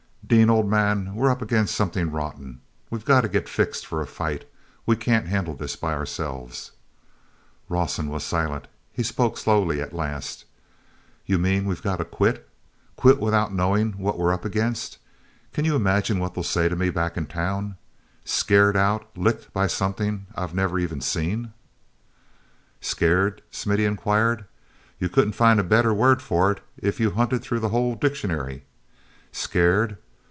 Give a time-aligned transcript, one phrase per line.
[0.27, 2.61] Dean, old man, we're up against something rotten.
[2.89, 4.47] We've got to get fixed for a fight;
[4.85, 6.71] we can't handle this by ourselves."
[7.69, 8.69] awson was silent.
[8.93, 10.45] He spoke slowly at last:
[11.25, 14.99] "You mean we've got to quit—quit without knowing what we're up against.
[15.51, 17.75] Can you imagine what they'll say to me back in town?
[18.23, 21.51] Scared out, licked by something I've never even seen!"
[22.79, 24.45] "Scared?" Smithy inquired.
[24.97, 28.63] "You couldn't find a better word for it if you hunted through the whole dictionary.
[29.33, 29.97] Scared?